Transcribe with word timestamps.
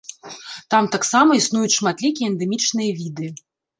Там 0.73 0.87
таксама 0.95 1.29
існуюць 1.39 1.75
шматлікія 1.79 2.31
эндэмічныя 2.33 2.89
віды. 3.03 3.33